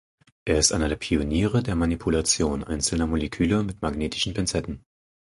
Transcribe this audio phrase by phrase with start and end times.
[0.45, 4.83] Er ist einer der Pioniere der Manipulation einzelner Moleküle mit magnetischen Pinzetten.